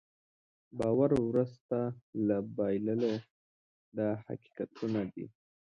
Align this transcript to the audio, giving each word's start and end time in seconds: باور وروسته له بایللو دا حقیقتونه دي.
باور 0.77 1.11
وروسته 1.29 1.77
له 2.27 2.37
بایللو 2.55 3.13
دا 3.97 4.09
حقیقتونه 4.25 5.01
دي. 5.13 5.25